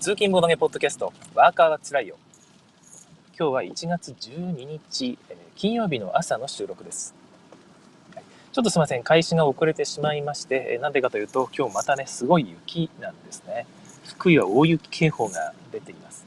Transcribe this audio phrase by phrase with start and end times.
[0.00, 2.16] 通勤ボードゲポッドキャスト、ワーカーはつらいよ。
[3.38, 7.14] 今日は1月12日、えー金曜日の朝の収録です。
[8.50, 13.66] ちょっとすいません、開始が遅れてしまいまして、えーなんでかというと、今日またね、すごい雪なんですね。
[14.06, 16.24] 福井は大雪警報が出ています。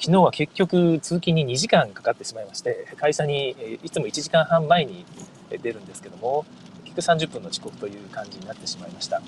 [0.00, 5.04] 昨日は結局、通勤に2時間かかってしまいまして、会社にえーいつも1時間半前に
[5.50, 6.46] 出るんですけども、
[6.84, 9.20] 結局30分の遅刻という感じになってしまいました。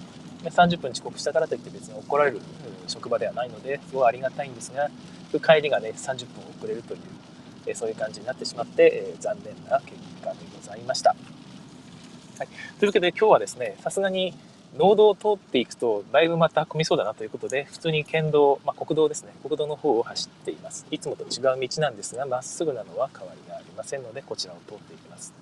[0.44, 2.40] 30分遅刻したからといって別に怒られる
[2.86, 4.90] 職場ではないのですごいありがたいんですが
[5.40, 7.00] 帰りがね30分遅れるという
[7.66, 11.14] えそういう感じになってしまって、え残念な結果でございました。
[12.38, 14.34] はい、というわけで今日はですねさすがに
[14.78, 19.32] 農道を通っていくとだいぶまた混みそうだなということで普通に県道、まあ、国道ですね。
[19.42, 20.86] 国道の方を走っています。
[20.90, 25.34] いつもと違う道なんですがまっすぐなのは変わりがありませんのでこちらを通っていきます。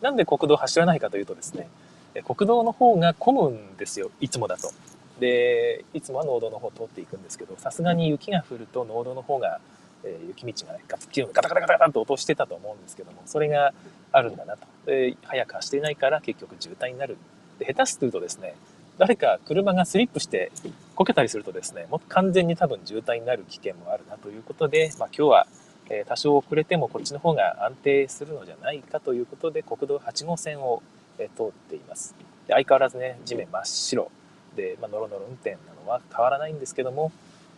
[0.00, 1.68] なんで国道を走らないかというとですね
[2.20, 4.70] 国道の方が混むんですよいつもだと。
[5.20, 9.60] でいつもは農道の方通っていくんですけどさすがに雪が降ると農道の方が、
[10.04, 13.72] えー雪道がねガツッガタガタガタガタと落としてたと思うんですけどもそれが
[14.10, 14.66] あるんだなと。
[14.86, 17.16] で早く走っていないから結局渋滞になる。
[17.58, 18.54] で下手するとですね
[18.98, 20.52] 誰か車がスリップして
[20.94, 25.46] こけたりするとですねもう完全に多分渋滞になる危険もあるなということで、まあ、今日は
[26.06, 30.82] 多少遅れてもこっちの方が安定するのじゃないかということで国道8号線を
[31.18, 32.14] え通っています。
[32.46, 34.10] で相変わらずね地面真っ白。
[34.56, 37.12] で、まあ、ノロノロ運転なのは変わらないんですけども、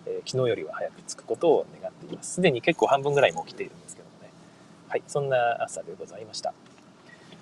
[0.07, 2.35] えー昨日よりは早く着くことを願っています。
[2.35, 4.31] すでに結構半分ぐらいもう来ているんですけどもね。
[4.89, 6.55] はいそんな朝でございました。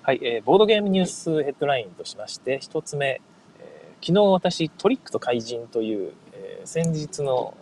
[0.01, 3.21] はい、えーボードゲームニュースヘッドラインとしまして一つ目、
[3.59, 7.55] えー昨日私トリックと怪人という、えー先日の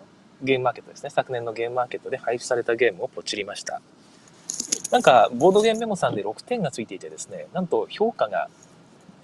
[0.44, 1.10] ゲームマーケットですね。
[1.10, 3.82] 昨年のゲームマーケットで配布されたゲームをポチりました。
[4.92, 8.50] なんかボードゲームメモさんで6点がついていてですねなんと評価が、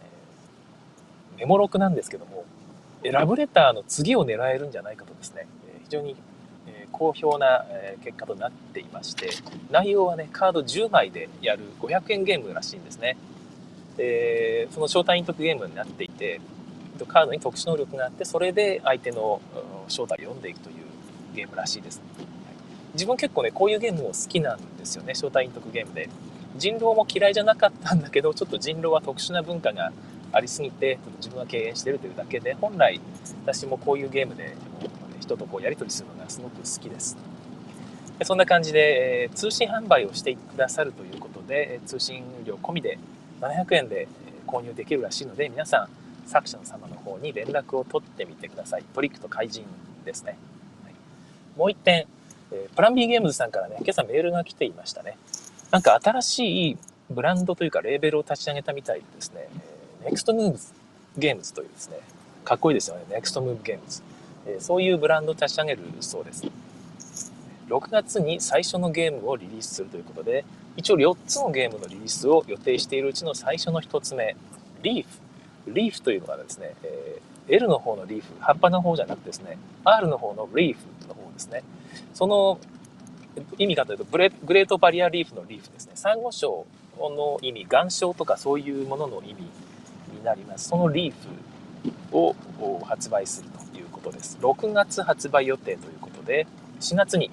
[0.01, 2.45] えーメモ6なんですけども
[3.03, 6.15] えラブレターの次を狙えるんじゃないかとですねえ非常に
[6.67, 9.29] え好評なえ結果となっていまして
[9.69, 13.17] 内容はねカード10枚でやる500円ゲームらしいんですね。
[13.97, 16.39] でその招待陰徳ゲームになっていて
[17.07, 19.41] カードに特殊能力があってそれで相手の
[19.87, 20.75] 正体を読んでいくという
[21.35, 22.01] ゲームらしいです。
[22.93, 25.13] 自分結構ねこういうゲームも好きなんですよね。
[25.13, 26.09] 招待陰徳ゲームで。
[26.55, 29.91] 人狼も嫌いじゃなかったんだけどちょっと人狼は特殊な文化が
[30.31, 32.99] ありすぎてちょっと自分は敬遠してるというだけで本来
[33.45, 34.55] 私もこういうゲームで
[35.19, 37.17] 人とこうやり取りするのがすごく好きです。
[38.17, 42.97] でそんな感じで、え通信販売をしてくださるということで通信料込みで
[43.41, 44.07] 700円で
[44.47, 45.89] 購入できるらしいので皆さん
[46.27, 48.83] 作者の様の方に連絡を取ってみてください。
[48.93, 49.65] トリックと怪人
[50.03, 50.37] ですね、
[50.83, 50.93] はい。
[51.55, 52.07] もう一点、
[52.51, 55.17] えープラン B ゲームズさんからね今朝メールが来ていましたね。
[55.71, 56.77] なんか新しい
[57.09, 59.47] ブランドというかレーベルを立ち上げたみたいでですね、
[60.01, 60.59] えー、ネクストムーブ
[61.17, 61.97] ゲームズというですね
[62.43, 63.03] かっこいいですよね。
[63.09, 64.01] ネクストムーブゲームズ、
[64.47, 66.45] えーそういうブランドを立ち上げるそうです。
[67.67, 70.45] 6月に最初のゲームをリリースするということで
[70.77, 74.35] 一応4つのゲームのリリースを予定しているうちの最初の1つ目
[74.83, 75.09] リーフ。
[75.73, 78.27] リーフというのはですね、えー L の方のリーフ。
[78.39, 81.63] 葉っぱの方じゃなくてですね R の方のリーフの方ですね。
[82.13, 82.59] その
[83.57, 85.91] 意味かというとグレートバリアリーフのリーフですね。
[85.95, 86.65] サンゴ礁
[86.97, 89.43] の意味岩礁とかそういうものの意味
[90.13, 90.69] になります。
[90.69, 91.13] そのリー
[92.11, 92.35] フを
[92.85, 94.37] 発売するということです。
[94.41, 96.47] 6月発売予定ということで
[96.79, 97.29] 4月に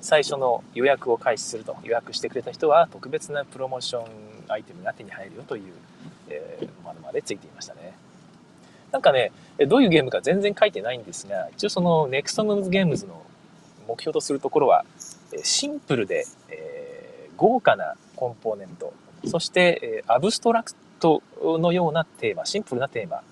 [0.00, 4.04] 最初の予約を開始すると予約してくれた人は特別なプロモーション
[4.48, 5.62] アイテムが手に入るよという、
[6.28, 7.92] えーものまでついていましたね。
[8.92, 9.32] なんかね
[9.66, 13.22] どういうゲームか全然書いてないんですが一応その NEXT MOVES ゲームズの
[13.88, 14.84] 目標とするところは
[15.42, 18.92] シンプルで、えー豪華なコンポーネント。
[19.26, 23.22] そして、えアブストラクトのようなテーマシンプルなテーマ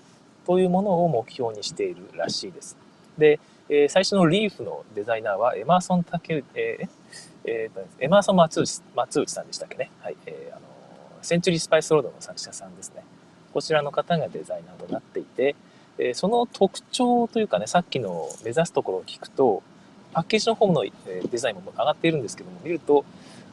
[0.47, 2.77] というものを目標にしているらしいです。
[3.19, 6.89] で、え最初のリーフのデザイナーはエマーソン・タケえー
[7.47, 10.66] えーエマーソン松内松内さんでしたっけね、はいえーあの
[11.21, 13.03] Century Spice Road の作者さんですね。
[13.53, 15.57] こちらの方がデザイナーとなっていて、
[15.98, 19.65] えその特徴というかねさっきの目指すところを聞くと
[20.13, 23.05] パッケージの方のデザインも上がっているんですけども見ると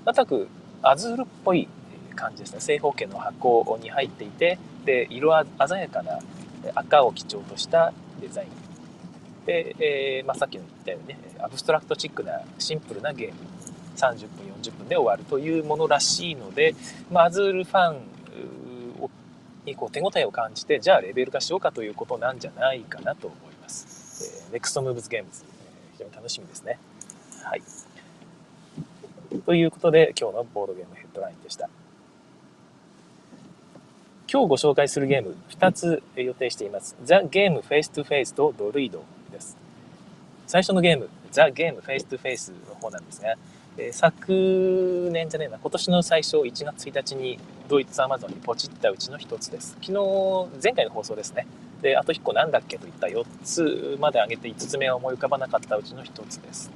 [0.06, 0.48] なんとなく
[0.82, 1.68] アズールっぽい
[2.16, 2.60] 感じですね。
[2.60, 5.34] 正方形の箱に入っていてで色
[5.68, 6.20] 鮮やかな
[6.76, 8.50] 赤を基調としたデザイン。
[9.46, 13.34] で、えーまあ、さっきの言ったようにねアブストラクトチックなシンプルなゲーム。
[13.96, 16.76] 30分40分で終わるというものらしいので、
[17.12, 18.02] まあ、アズールファン
[19.66, 25.46] にこう手応えを感じてじゃあレベル化しようかということなんじゃないかなと思います、えー、NEXT MOVES ゲームズ、
[26.04, 26.80] 常に楽しみですね
[27.44, 27.62] はい
[29.46, 31.70] ということで今日のボードゲームヘッドラインでした
[34.34, 36.96] 今日ご紹介するゲーム2つ予定しています。
[37.04, 39.56] The Game Face to Face とドルイドです。
[40.48, 43.36] 最初のゲーム、 The Game Face to Face の方なんですが、
[43.78, 49.78] え、昨年じゃねえな、今年の最初1月1日にドイツアマゾンにポチったうちの1つです。
[49.84, 49.94] 昨日、
[50.64, 51.46] 前回の放送ですね。
[51.84, 56.72] で、あと1個なんだっけといった4つまで上げて5つ目は思い浮かばなかったうちの1つです。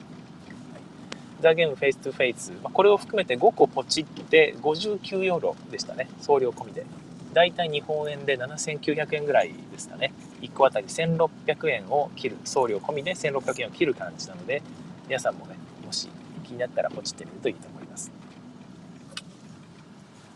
[1.39, 6.09] The Game Face to Face、まあ、これを含めて5個ポチって59ユーロでしたね。
[6.19, 6.85] 送料込みで。
[7.33, 10.13] だいたい日本円で7900円ぐらいですかね。
[10.41, 14.61] 1個あたり1600円を切る、送料込みで1600円を切る感じなので、
[15.07, 15.55] 皆さんもね、
[15.85, 16.09] もし
[16.43, 17.76] 気になったらポチってみるといいと思います。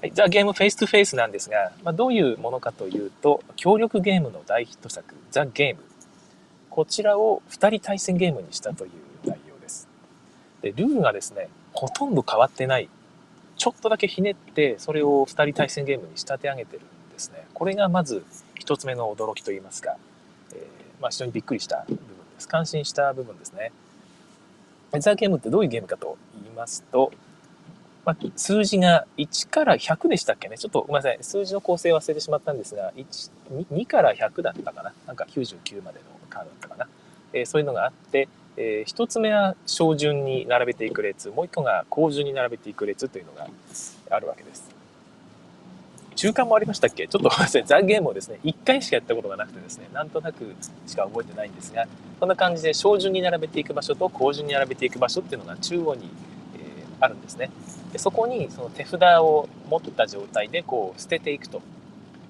[0.01, 5.83] はい、ザ・ゲームフェイス2フェイスなんですが、まあ、どういうものかというと、協力ゲームの大ヒット作、ザ・ゲーム。
[6.71, 8.91] こちらを2人対戦ゲームにしたという
[9.25, 9.87] 内容です。
[10.63, 12.89] で、ルールがですね、ほとんど変わってない。
[13.57, 17.45] ちょっとだけひねって、それを2人対戦ゲームに仕立て上げてるんですね。
[17.53, 18.25] これがまず
[18.59, 19.97] 1つ目の驚きといいますか、
[20.51, 20.59] えー、
[20.99, 22.03] まあ、非常にびっくりした部分で
[22.39, 22.47] す。
[22.47, 23.71] 感心した部分ですね。
[24.97, 27.11] ザ・ゲームってどういうゲームかと言いますと、
[28.03, 30.57] まあ、数字が1から100でしたっけね？
[30.57, 31.17] ちょっとごめんなさい。
[31.21, 33.31] 数字の構成忘れてしまったんですが、1
[33.71, 34.91] 2から100だったかな？
[35.05, 36.87] なんか99までのカードだったかな？
[37.33, 38.27] えー、そういうのがあって、
[38.57, 43.47] えー、1つ目は小順に並べていく列、もう1個が高順に並べていく列というのが
[44.09, 44.69] あるわけです。
[46.15, 47.07] 中間もありましたっけ？
[47.07, 47.63] ちょっとごめんなさい。
[47.65, 50.55] ザ・ゲームをですね、1回しかやったことがなくてですね、なんとなく
[50.87, 51.85] しか覚えてないんですが、
[52.19, 56.09] こんな感じで小順に並べていく場所と高順に並べていく場所っていうのが中央に、
[56.55, 57.51] えー、あるんですね。
[57.91, 61.61] でそこにその手札を持った状態でこう捨てていくと。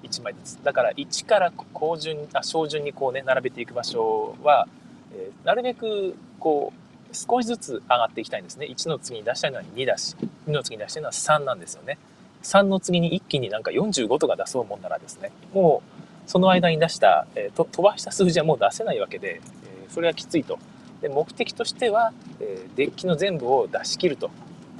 [0.02, 0.64] 1枚ずつ。
[0.64, 4.68] だから1から高順、あ、小順にこうね、並べていく場所は、
[5.14, 8.66] えー、なるべくこう、少しずつ上がっていきたいんですね。
[8.66, 10.16] 1の次に出したいのは2だし、
[10.46, 11.98] 2の次に出したいのは3なんですよね。
[12.42, 15.82] 3の次に一気になんか45とか出そうもんならですね、も
[16.26, 20.58] うその間に出した、えー、と飛ばした数字はもう出せないわけで、えー、それはきついと。
[21.00, 24.30] で目的としては、えー、デッキの全部を出し切ると。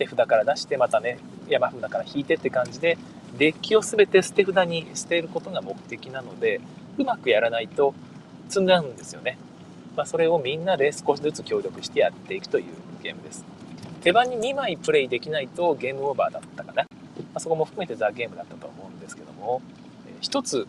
[0.05, 1.19] 手札から出してまたね、
[1.49, 2.99] 山札から引いてって感じで、
[3.39, 6.61] デッキを全て捨て札に捨てることが目的なので、
[6.99, 7.95] うまくやらないと
[8.49, 9.39] 積んじゃうんですよね。
[9.97, 12.65] まあ、それをみんなで少しずつ協力してやっていくという
[13.03, 13.45] ゲームです。
[14.03, 16.83] 手番に2枚プレイできないとゲームオーバーだったかな。
[16.83, 16.89] ま
[17.35, 19.63] あ、そこも含めてザ・ゲームだったと思うんですけども、
[20.07, 20.67] えー、一つ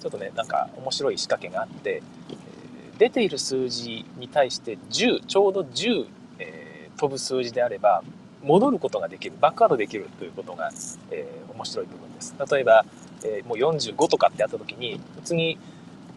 [0.00, 6.06] ちょっとねなんか面白い仕掛けがあって、えー、出ている数字に対して10ちょうど10、
[6.38, 8.02] え、飛ぶ数字であれば
[8.44, 10.70] 戻ることができるバックアウトできるということが、
[11.10, 12.34] えー、面白い部分です。
[12.50, 12.84] 例えば、
[13.24, 15.58] えー、もう45とかってあった時に次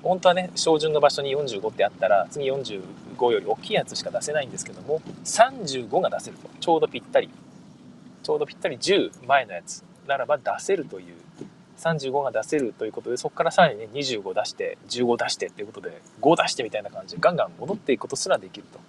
[0.04, 6.50] 本当はね照準の場所に45ってあったら次45より大きいやつしか出せないんですけども35が出せると。
[6.60, 7.30] ちょうどぴったり。
[8.24, 11.16] ちょうどぴったり10前のやつならば出せるという。
[11.78, 18.80] 35が出せるということでそこからさらにね25出して15出してっていうことで5出してみたいな感じでガンガン戻っていくことすらできると。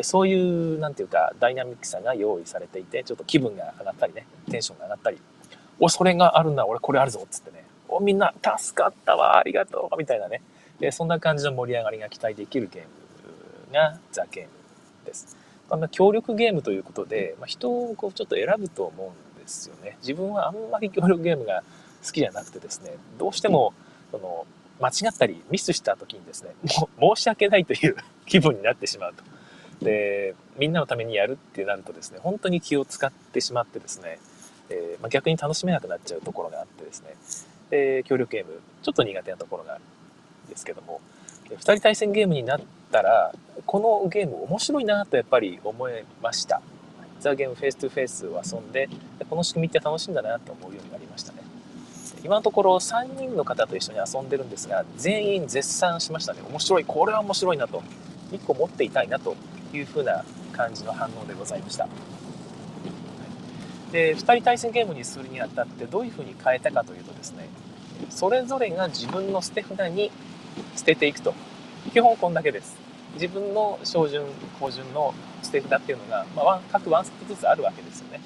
[0.00, 0.34] そうい
[0.76, 5.18] うなんていうかダイナミックさが用意されていてちょっと気分が上がったりねテンションが上がったり
[5.78, 10.40] おそれがあるんだ俺これあるぞっつってねおみんな助かったわありがとうみたいなね
[10.90, 12.88] そんな感じの盛り上がりが期待できるゲーム
[13.72, 14.50] がザ・ゲーム
[15.04, 15.36] です。
[15.70, 19.96] まあ、協力ゲームということで、まあ、人をこうちょっと選ぶと思うんですよね。
[20.00, 21.62] 自分はあんまり協力ゲームが
[22.04, 23.72] 好きじゃなくてですね、どうしても
[24.10, 24.46] その
[24.80, 26.50] 間違ったりミスした時にですね、
[26.98, 27.96] もう申し訳ないという
[28.26, 29.24] 気分になってしまうと。
[29.82, 34.18] で、みんなのためにやるってなるとですね、本当に気を使ってしまってですね、
[34.70, 37.14] えー、まあ、逆に楽しめなくなっちゃうところがあってですね、
[37.70, 39.82] え協力ゲーム、ちょっと苦手なところがある
[40.46, 41.00] んですけども、
[41.50, 42.60] 2人対戦ゲームになっ
[42.90, 43.32] たら、
[43.66, 46.60] このゲーム面白いなとやっぱり思いました。
[47.20, 48.88] ザ・ゲームフェイス2フェイスを遊んで、
[49.28, 51.38] この仕組みって楽しいんだなと思うようになりましたね。
[52.24, 56.40] 今のところ3人の方と一緒に遊んでるんですが、全員絶賛しましたね。
[56.48, 57.82] 面白い、これは面白いなと。
[58.32, 59.36] 1個持っていたいなと
[59.76, 61.88] いう風な感じの反応でございました。
[63.92, 67.48] で、2人対戦ゲームにするにあたってどういう風に変えたかというとですね、
[68.10, 70.10] それぞれが自分の捨て札に
[70.76, 71.34] 捨てていくと。
[71.92, 72.76] 基本こんだけです。
[73.14, 74.24] 自分の小順、
[74.58, 75.12] 高順の
[75.42, 78.20] 捨て札っていうのが、まあ、各ワンスプずつあるわけですよね。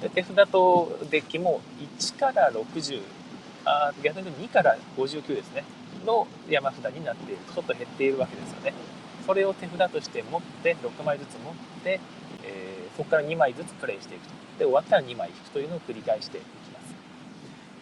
[0.00, 1.60] で手札とデッキも
[1.98, 3.02] 1から60、
[3.64, 5.64] あ逆に2から59ですね、
[6.06, 7.38] の山札になっている。
[7.54, 8.72] ちょっと減っているわけですよね。
[9.26, 12.00] それを手札として持って、6枚ずつ持って、
[12.44, 14.34] えー、そこから2枚ずつプレイしていくと。
[14.58, 16.94] で、終わったら2枚引くというのを繰り返していきます。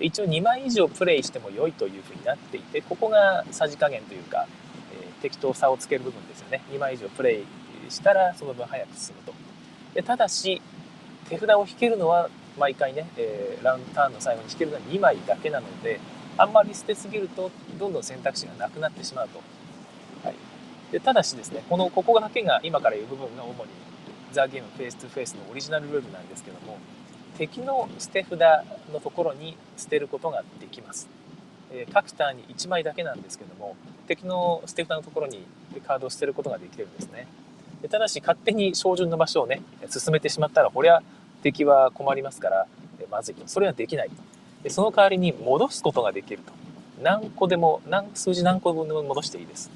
[0.01, 4.47] 一応2枚以上プレイしても良いというふうになっていて、ここがさじ加減というか
[4.93, 7.45] え、適当さをつける部分ですよね2枚以上プレイ
[7.91, 9.35] したらその分早く進むと
[9.95, 10.61] でただし
[11.29, 12.29] 手札を引けるのは
[12.59, 16.01] 毎回ね、えー、ラウンターンの最後に引けるのは2枚だけなので
[16.37, 19.43] あんまり捨てすぎるとどんどん選択肢がなくなってしまうと、
[20.93, 23.71] でただしですねこのここだけが今から言う部分が主に
[24.33, 26.79] ザ・ゲームフェイス2フェイスのオリジナルルールなんですけども
[27.39, 28.39] 敵の捨て札
[28.93, 31.09] のところに捨てることができます、
[31.73, 35.45] えー、各ターンに1枚だけなんですけども敵の捨て札のところに
[35.87, 37.29] カードを捨てることができるんですね。
[37.81, 41.03] でただし勝手に照準の場所をね進めてしまったらこれは
[41.43, 42.67] 敵は困りますから、
[43.01, 43.43] えまずいと。
[43.47, 44.11] それはできない
[44.63, 46.53] でその代わりに戻すことができると。
[47.03, 49.71] 何個でも何数字何個分でも戻していいです、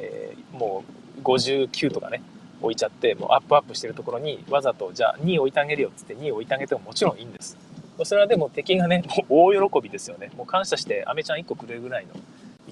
[0.00, 0.84] えー、も
[1.18, 2.22] う59とかね
[2.62, 7.56] 置いちゃってもうアップアップしてるところにわざとじゃあ2位置いてあげるよっつって2位置いてあげてももちろんいいんです。
[8.02, 10.30] それはでも敵がねもう 大喜びですよね。
[10.36, 12.14] もう感謝してアメちゃん1個くれるぐらいの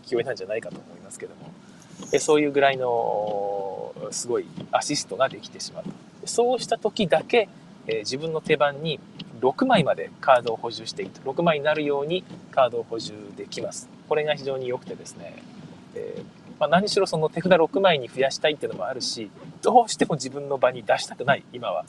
[0.03, 1.51] 勢いなんじゃないかと思いますけども。
[2.13, 5.85] えそういうぐらいのすごいアシストができてしまう
[6.25, 7.49] そうした時だけ、
[7.87, 9.01] えー、自分の手番に
[9.41, 13.89] 6枚までカードを補充していいと6枚になるようにカードを補充できます。
[14.09, 15.43] これが非常に良くてですね、
[15.95, 19.31] えーまあ、何しろその手札6枚に増やしたいっていうのもあるし
[19.63, 21.85] どうしても自分の場に出したくない今は。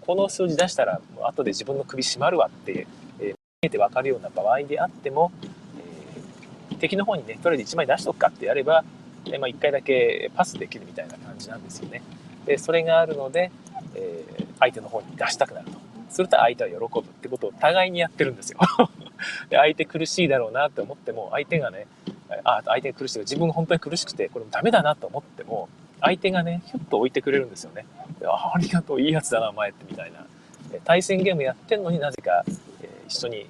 [0.00, 2.86] この数字出したらもう後で自分の首絞まるわって、
[3.20, 5.30] えー、見えて分かるような場合であっても、
[6.70, 8.82] えー、敵の方にねとりあえず1枚出しとくかってやれば、
[9.26, 12.02] えー、まあ、1回だけパスできるみたいな感じなんですよね。
[12.46, 13.52] でそれがあるので、
[13.94, 14.24] え
[14.58, 15.78] 相手の方に出したくなると。
[16.08, 18.58] すると相手は喜ぶってことを互いにやってるんですよ。
[19.48, 21.86] で相手苦しいだろうなって思っても相手がね
[22.44, 25.68] あ相手が苦しい自分が本当に苦しくてこれもダメだなと思っても
[26.00, 27.86] 相手がねひょっと置いてくれるんですよね。
[28.24, 30.26] あありがとういいやつだなお前ってみたいな。
[30.84, 33.46] 対戦ゲームやってんのになぜか、えー、一緒に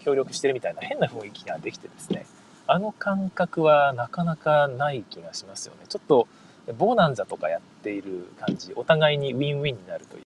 [0.00, 2.26] 協力してるみたいな変な雰囲気ができてですね。
[2.68, 5.86] あの感覚はなかなかない気がしますよね。
[5.88, 6.28] ちょっと
[6.78, 10.25] ボーナンザとかやっている感じお互いにウィンウィンになるという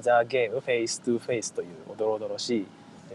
[0.00, 2.66] The Game Face to Face というおどろおどろしい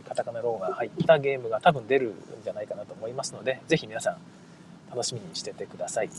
[0.07, 4.17] カタカナロゴが入ったゲームが多分出るんじゃないかなと思いますのでぜひ皆さん
[4.89, 6.09] 楽しみにしててください。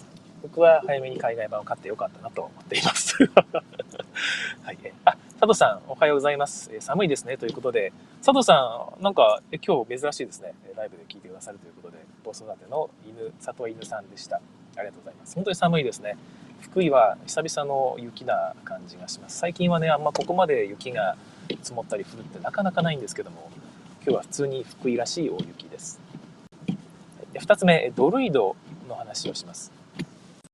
[0.43, 3.17] 僕は早めに海外版を買ってよかったなと思っています。
[4.63, 6.71] はい、あ佐藤さんおはようございます。
[6.81, 7.37] 寒いですね。
[7.37, 7.93] ということで
[8.25, 10.55] 佐藤さんなんか今日珍しいですね。
[10.77, 14.37] ライブで聞いてくださるということで子育ての犬里犬さんでした。
[14.37, 14.41] あ
[14.81, 15.35] りがとうございます。
[15.35, 16.17] 本当に寒いですね。
[16.61, 19.39] 福井は久々の雪な感じがします。
[19.39, 21.17] 最近はねあんまここまで雪が
[21.49, 23.51] 積もったり降るってなかなかないんですけども
[24.03, 26.01] 今日は普通に福井らしい大雪です。
[27.33, 28.57] で2つ目ドルイド
[28.89, 29.73] の話をします。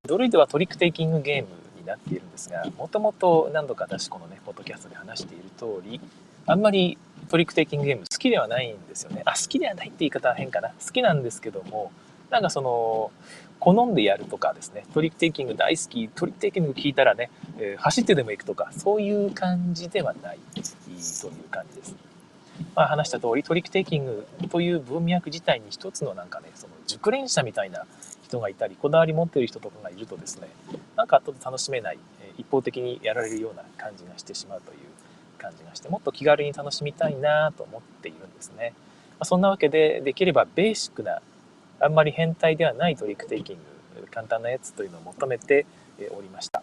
[0.05, 1.49] ドルイドはトリックテイキングゲーム
[1.79, 6.01] になっているんですがもともと何度か私このねポッドキャストで話している通り
[6.47, 6.97] あんまり
[7.29, 9.23] トリックテイキングゲーム好きではないんですよね。
[9.25, 10.69] あ好きではないって言い方は変かな。
[10.69, 11.91] 好きなんですけども
[12.31, 13.11] なんかその
[13.61, 20.65] 好んでやるとかですね、トリックテイキング大好き、トリックテイキング聞いたらね、えー、走ってでも行くとか、そういう感じではないという
[21.51, 21.97] 感じです。
[22.75, 27.85] まあ、話した通り、トリックテイキングという文脈自体に一つのなんかね、その熟練者みたいな
[28.23, 30.49] 人がいたり、こだわり持ってる人とかがいるとですね、
[30.97, 31.99] なんか後で楽しめない、
[32.39, 34.79] 一方的にやられるような感じがしてしまうという
[35.39, 38.75] 感じがして、もっと気軽に楽しみたいなと思っているんですね。
[39.13, 41.21] まあ、そんなわけで、できればベーシックな
[41.81, 45.67] あんまり変態ではないトリックテイキング簡単なやつというのを求めて
[46.17, 46.63] おりました。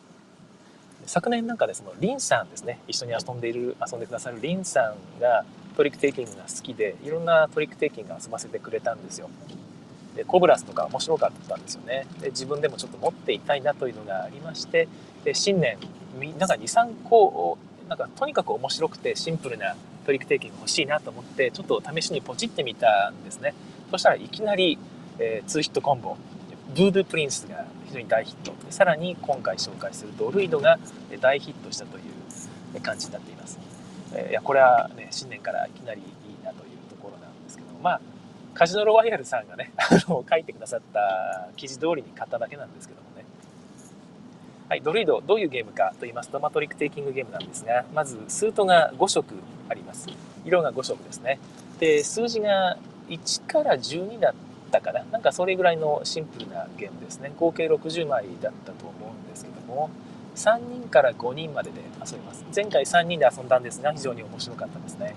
[1.06, 5.44] 昨年なんかでそのリンさんですね一緒に遊んでいる遊んでくださるリンさんが
[5.76, 9.30] トリックテイキングが好きでいろんなトリックテイキング遊ばせてくれたんですよ。
[10.16, 12.06] でコブラスとか面白かったんですよね。
[12.22, 14.88] で自分でもちょっと持っていたいなというのがありまして
[15.24, 15.78] で新年
[16.38, 17.58] なんか23個を
[17.90, 23.54] なんかとにかく面白くてシンプルなトリックテイキング欲しいなと思ってちょっと試しにポチってみたんですね。
[23.92, 24.78] そしたらいきなり
[25.20, 26.18] えー、ツーヒットコンボ
[26.76, 28.54] ブードゥプリンスが非常に大ヒット。
[28.72, 30.80] さらに今回紹介するドルイドが
[31.22, 33.60] 大ヒットしたという感じになっています、
[34.14, 38.02] えー、いやこれはね新年からいきなりいいなというところなんですけどまあ
[38.54, 43.26] カジノロワイヤルさんがね あの書いてくださった記事通りに買っただけなんですけどもね。
[44.70, 49.36] はい、ドルイドどういうゲームかと言いますと、マトリックテイキングゲームなんですがまずスートが5色
[49.70, 50.08] あります。
[50.46, 51.40] 色が5色ですね。
[51.80, 52.78] で数字が
[53.10, 54.34] 1から12だっ
[54.80, 57.32] ったかななんかそれぐらいのシンプルなゲームですね。
[57.38, 59.92] 合計60枚だったと思うんですけども
[60.36, 62.44] 3人から5人までで遊びます。
[62.56, 65.16] 前回3人で遊んだんですが非常に面白かったですね。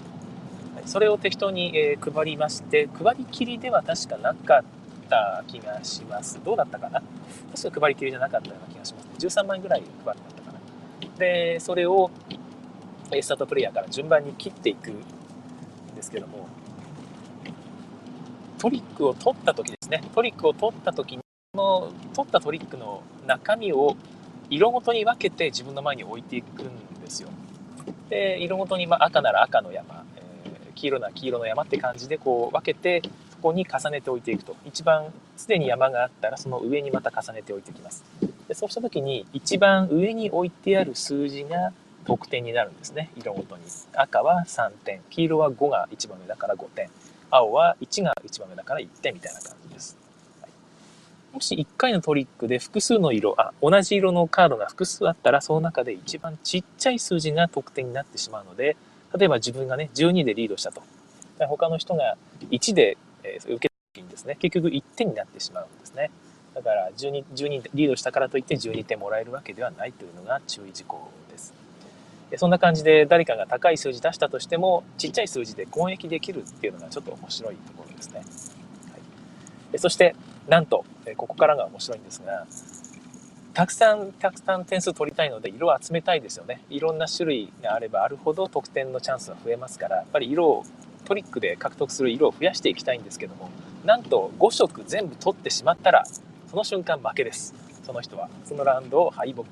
[0.84, 4.64] それを適当に、え配りまして配りきりでは確かなかっ
[5.08, 6.38] た気がします。
[6.44, 7.02] どうだったかな？
[7.56, 10.58] 確か配りきりじゃなかったような気がします、ね、13枚ぐらい配りだったかな。
[11.18, 12.10] でそれを
[13.20, 15.02] スタートプレイヤーから順番に切っていくん
[15.94, 16.46] ですけども
[18.58, 20.02] トリックを取った時ですね。
[20.14, 21.22] トリックを取った時に
[21.56, 23.96] の取ったトリックの中身を
[24.50, 27.28] 色ごとに分けて自分の前に置いていくんですよ。
[28.08, 34.54] で色ごとに、ま赤なら赤の山、えー、黄色なら黄色の山って感じでこう分けてそこに重ねておいていくと。
[34.64, 38.04] 一番すでに山があったらその上にまた重ねておいていきます。
[38.46, 41.72] でそうした時に一番上に置いてある数字が
[42.06, 43.10] 得点になるんですね。
[43.16, 43.64] 色ごとに。
[43.94, 45.00] 赤は3点。
[45.10, 46.88] 黄色は5が一番上だから5点。
[47.30, 49.96] 青は1が一番目だから1点みたいな感じです。
[51.32, 58.76] もし1回のトリックで複数の色、あ、同じ色のカードが複数あったら、その中で一番ちっちゃい数字が得点になってしまうので、
[59.16, 60.82] 例えば自分がね、12でリードしたと。
[61.38, 62.16] 他の人が
[62.50, 66.10] 1で、え、受けた時にですね、結局1点になってしまうんですね。
[66.56, 71.52] だから12、12リードしたからといって12点もらえるわけではないというのが注意事項です
[72.36, 78.18] そんな感じで誰かが高い数字出したとしてもちっちゃい数字で攻撃できるっていうのがちょっと面白いところですね。
[78.18, 78.24] は
[79.74, 80.14] い、そして
[80.48, 80.84] なんと
[81.16, 82.46] ここからが面白いんですが
[83.54, 86.62] たくさんたくさん点数取りたいので色を集めたいですよね。
[86.68, 90.64] いろんな種類があればあるほど得点のチャンスは増えますからやっぱり色を
[91.06, 93.48] トリックで獲得する色を増やしていきたいんですけども
[93.84, 96.04] なんと5色全部取ってしまったら
[96.50, 97.54] その瞬間負けです
[97.84, 99.44] その人はそのラウンドを敗北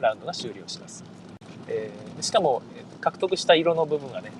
[0.00, 1.04] ラウンドが終了します
[1.68, 2.62] えー、しかも
[3.00, 4.32] 獲得した色の部分がね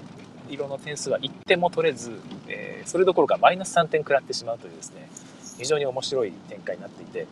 [0.49, 2.13] 色の点数は1点も取れず、
[2.49, 5.09] えー、それどころかマイナス3点食らってしまうというですね
[5.59, 7.27] 非常に面白い展開になっていて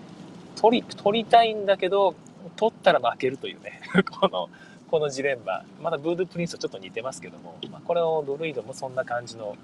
[0.56, 2.14] 取り取りたいんだけど
[2.56, 3.80] 取ったら負けるというね
[4.20, 4.48] この
[4.90, 5.64] このジレンマ。
[5.82, 9.54] まだブードゥプリンスとちょっと似てますけども、まあ、これをドルイドもそんな感じの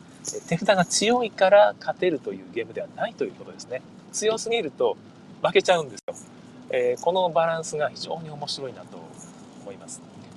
[0.48, 3.80] 手札が強いから勝てるというゲームではないということですね。
[4.12, 4.98] 強すぎると
[5.42, 6.14] 負けちゃうんですよ、
[6.70, 8.98] えー、このバランスが非常に面白いなと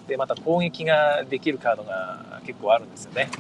[0.08, 3.36] でまた攻撃ができるカードが結構あるんですよね、え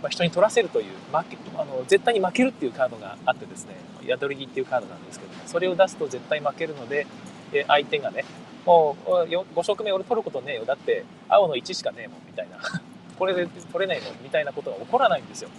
[0.00, 3.74] ー、まあ、人に取らせるという負けあの絶対に負けるっていうカードがあってですね
[4.06, 7.06] 宿り木っていうカードなんですけどもそれを出すと絶対負けるので、
[7.52, 8.24] え相手がね
[8.66, 10.64] もう5色目俺取ることねえよ。
[10.64, 12.58] だって青の1しかねえもんみたいな。
[13.18, 15.50] これで取れないのみたいなことが起こらないんですよ。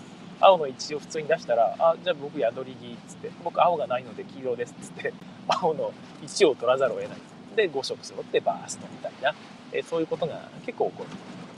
[0.41, 5.13] 青の1を普通に出したら、あ、じゃあ僕宿り木っつって、僕青がないので黄色ですっつって、
[5.47, 7.17] 青の1を取らざるを得ない。
[7.55, 9.33] で5色揃ってバーストみたいな、
[9.71, 11.09] えそういうことが結構起こる。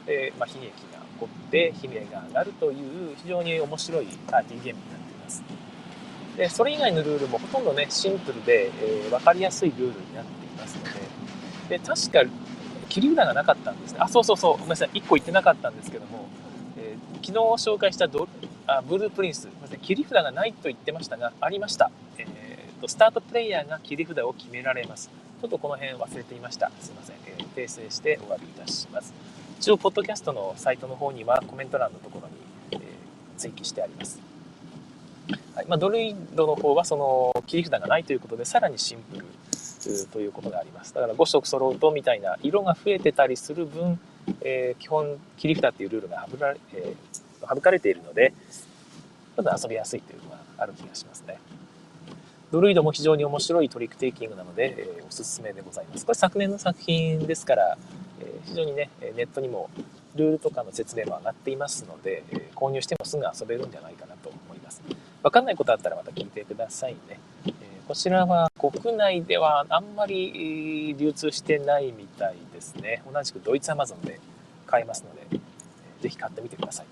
[0.05, 5.43] で、まあ、悲劇が起こって悲鳴が上がるという非常に面白いパーティーゲームになっています。
[6.38, 11.77] でそれ以外のルールもほとんどねシンプルで、えー、分かりやすいルールになっていますので。
[11.77, 12.23] で確か
[12.88, 13.99] 切り札がなかったんですね。
[13.99, 14.53] あそうそうそう。
[14.53, 14.89] ごめんなさい。
[14.93, 16.29] 1個言ってなかったんですけども、
[16.77, 17.33] えー、昨日
[17.69, 18.27] 紹介したド
[18.67, 19.49] あブループリンス。
[19.81, 22.47] 切り札がないと言ってましたがありました、えー
[22.79, 25.10] とスタートプレイヤーが切り札を決められます。
[25.41, 26.71] ちょっとこの辺忘れていました。
[26.80, 27.15] すいません。
[27.28, 29.13] えー、訂正してお詫びいたします。
[29.60, 32.34] 一応、ポッドキャストのサイトの方にはコメント欄のところに、
[32.71, 32.80] えー、
[33.38, 34.19] 追記してあります。
[35.54, 39.26] はいまあ、ドルイドの方はその切り札がないということで、さらにシンプル
[40.12, 40.93] ということがあります。
[40.93, 44.00] だから5色揃うとみたいな色が増えてたりする分、
[44.41, 48.34] えー、基本切り札っていうルールが省られ、えー、省かれているので、
[49.36, 51.38] ちょっと遊びやすいというのがある気がしますね。
[52.51, 56.05] ドルイドも非常に面白いトリックテイキングなので、えー、おすすめでございます。
[56.05, 57.77] これ昨年の作品ですから、
[58.21, 59.69] えー、非常にね、ネットにも
[60.15, 64.81] ルールとかの説明も上がっていますので、えー、購入してもすぐ遊べるんじゃないかなと思います。
[65.23, 67.19] わかんないことあったらまた聞いてくださいね。
[67.47, 67.51] え
[67.88, 73.01] こちらは国内ではあんまり流通してないみたいですね。
[73.12, 74.19] 同じくドイツアマゾンで
[74.65, 75.39] 買えますので、
[76.01, 76.86] ぜひ買ってみてください。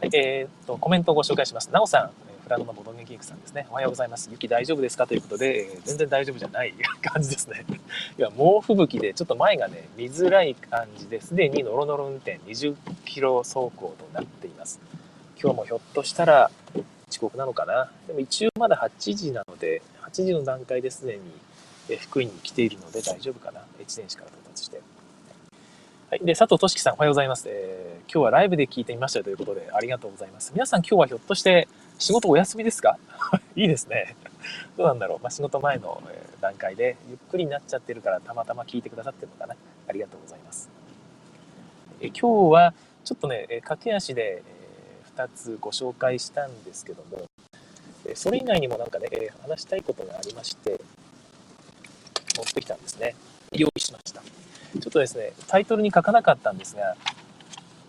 [0.00, 1.70] はい、えー、と、コメントをご紹介します。
[1.70, 2.10] なおさん、
[2.52, 3.66] フラノのボドゲキークさんですね。
[3.70, 4.28] おはようございます。
[4.30, 5.06] 雪大丈夫ですか？
[5.06, 7.64] ということで、えー、全然大丈夫じゃない 感じですね。
[8.18, 14.80] いや、猛吹雪でちょっと前がね、見づらい感じですでにノロノロ運転20キロ走行となっています。
[15.42, 16.50] 今日もひょっとしたら
[17.08, 17.90] 遅刻なのかな？
[18.06, 21.18] でも一応まだ8時なので、8時の段階ですで
[21.88, 23.64] に福井に来ているので大丈夫かな？
[23.80, 24.82] 越前市から到達して。
[26.10, 26.20] はい。
[26.22, 27.46] で、佐藤俊樹さん、おはようございます。
[27.48, 30.52] えー、今日はライブで聞いてみましたということで、ありがとうございます。
[30.52, 31.68] 皆さん今日はひょっとして、
[32.02, 32.98] 仕事お休みですか？
[33.54, 34.16] いいですね。
[34.76, 35.18] どうなんだろう。
[35.20, 36.02] まあ、仕事前の
[36.40, 39.54] 段階でゆっくりになっちゃってるからたまたま聞いてくださってるのかな。
[39.86, 40.68] ありがとうございます。
[42.00, 44.42] え今日はちょっとね、駆け足で
[45.16, 47.22] 2つご紹介したんですけども、
[48.16, 49.08] それ以外にもなんかね、
[49.42, 50.80] 話したいことがありまして、
[52.36, 53.14] 持ってきたんですね。
[53.52, 54.22] 用意しました。
[54.22, 56.96] ちょっとですね、タイトルに書かなかったんですが、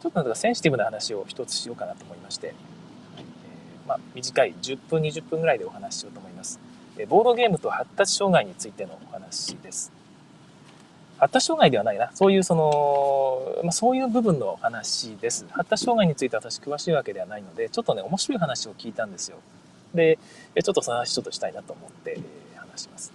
[0.03, 2.53] ちょっとなんかセンシティブな話を一つしようかなと思いまして、
[3.87, 6.59] まあ、短い10分20分ぐらいでお話ししようと思います。
[7.07, 9.91] ボードゲームと発達障害についてのお話です。
[11.17, 12.11] 発達障害ではないな。
[12.13, 15.45] そういうその、まあ、そういう部分の話です。
[15.51, 19.37] 発達障害について私詳しいわけではないのでちょっとね面白い話を聞いたんですよ。
[19.93, 20.19] で
[20.61, 22.19] ちょっとその話ちょっとしたいなと思って
[22.55, 23.13] 話します。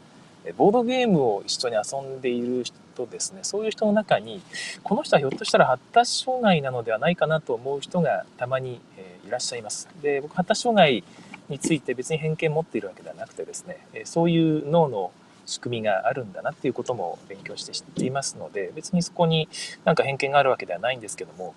[0.56, 2.64] ボードゲームを一緒に遊んでいる
[3.06, 3.40] 人ですね。
[3.42, 4.42] そういう人の中に
[4.82, 9.88] この人はひょっとしたら発達障害なのではないかなと思う人がたまに、えいらっしゃいます。
[10.02, 11.04] で僕発達障害
[11.48, 15.12] について別に偏見持っているわけではなくてですねえそういう脳の
[15.46, 19.48] 仕組みがあるんだなっていうことも勉強して知っていますので別にそこに
[19.84, 21.54] なんか偏見があるわけではないんですけどもやっ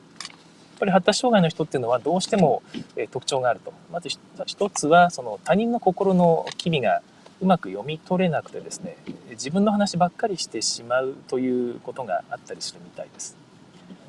[0.79, 2.63] ぱり発達障害の人っていうのはどうしても
[3.11, 3.71] 特徴があると。
[3.91, 4.09] まず
[4.45, 7.01] 一つはその他人の心の機微が
[7.41, 8.97] うまく読み取れなくてですね
[9.31, 13.35] 自分の話ばっかりしてしまうということがあったりするみたいです。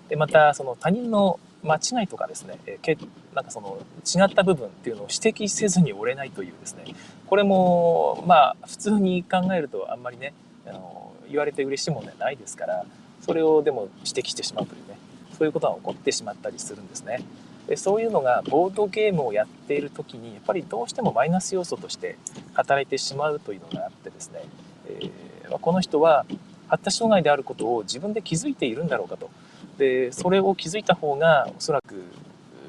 [0.09, 2.99] でまたその他人の間違いとかですねけ
[3.35, 6.85] なんかその違った部分っていうのを指摘せずに折れないというですね
[7.27, 10.35] これもまあ普通に考えるとあんまりね
[10.67, 12.85] あの言われて嬉しいものではないですから
[13.23, 14.99] それをでも指摘してしまうというね
[15.39, 17.23] そういうことが起こってしまったりするんですね。
[17.67, 22.19] でそういうのがボードゲームをやっている時にやっぱりどうしてもマイナス要素として
[22.55, 24.43] 働いてしまうというのがあってですね、
[24.89, 26.27] えー、この人は
[26.69, 29.31] 発達障害であることを自分で気づいているんだろうかと
[29.79, 32.05] でそれを気づいた方がおそらく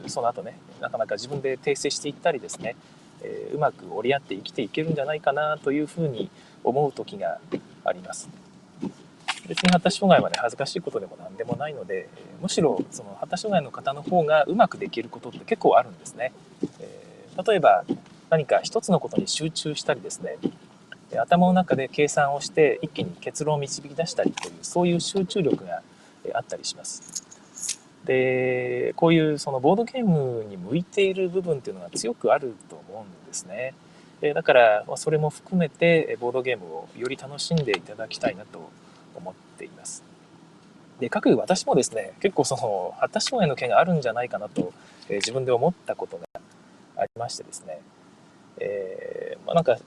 [0.07, 2.75] その後ねなかなか自分で訂正していったりですね
[3.23, 6.29] えー、うまく折り合って生きていけるんじゃないかなというふうに
[6.63, 7.39] 思う時が
[7.85, 8.42] あります。
[9.47, 12.07] 別に発達障害はね恥ずかしいことでも何でもないので
[12.41, 16.31] むしろその発達障害の方の方がうまくできることって結構あるんですね。
[16.79, 17.83] えー、例えば
[18.29, 20.37] 何か一つのことに集中したりですね
[21.19, 25.81] 頭の中で計算をして一気に結論を導き出したりというそういう集中力が
[26.33, 27.23] あったりします。
[28.05, 33.73] でこういうそのボードゲームに向いている部分っていうのが強くあると思うんですね。
[34.33, 38.69] だからそれも含めてボードゲームをより楽しんでいただきたいなと
[39.15, 40.03] 思っています。
[40.99, 44.71] で各私もですね結構その発達障害の件があるんじゃないかなと、
[45.09, 46.23] えー、自分で思ったことが
[46.95, 47.81] ありましてですね、
[48.59, 49.77] えー、まあ、なんか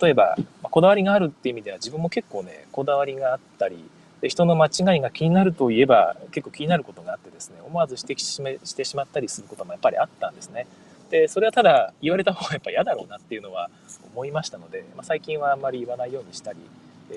[0.00, 3.84] 例えば、ま、こだわりがあるっていう意味では自分も結構ねこだわりがあったり
[4.20, 8.18] で人の間違いが気になるといえば結構気になることがあってですね思わず指摘
[8.64, 10.66] してしまったりすることもやっぱりあったんですね。
[11.10, 13.68] でそれはただ言われた方がやっぱ嫌だろうなっていうのは
[14.14, 16.58] 思いましたので、まあ、最近はあんまり言わないようにしたり、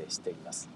[0.10, 0.68] しています。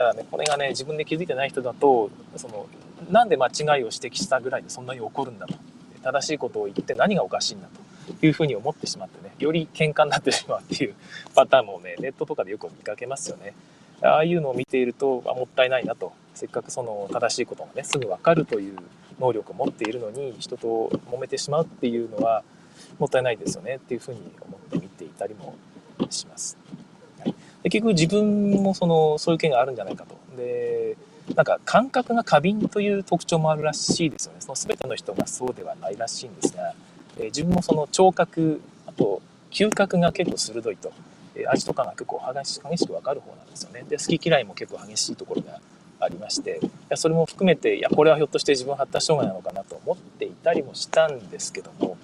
[0.00, 2.66] だからねこれがね自分で気づいてない人だとその
[3.10, 5.54] なんで間違いを指摘したぐらいでそんなに怒るんだと。
[6.02, 7.68] 正しいことを言って何がおかしいんだ
[8.18, 10.94] というふうに思ってしまってねより喧嘩になってしまうっていう
[11.36, 13.52] パターンもねネットとかでよく見かけますよね。
[14.00, 16.14] ああいうのを見ているとあもったいないなと。
[16.32, 18.78] せっかくその正しいことがねすぐ分かるという
[19.18, 22.42] 能力を持っているのに人と揉めてしまうっていうのは
[22.98, 25.54] もったいないですよねっていうふうに思って見ていたりも
[26.08, 26.59] します。
[27.62, 30.16] で結局自分もそのそういう件があるんじゃないかと。
[30.36, 30.96] で
[31.34, 34.40] なんか感覚が過敏という特徴もあるらしいですよね。
[34.40, 36.74] その全ての人がそうではないらしいんですが、
[37.18, 40.92] え自分もその聴覚あと嗅覚が結構鋭いと。
[41.36, 43.84] え味とかが結構激しく分かる方なんですよね。
[43.88, 45.60] で好き嫌いも結構激しいところが
[46.00, 51.96] ありましていやそれも含めていやこれはひょっとして自分発達障害なのかなと思っていたりもしたんですけども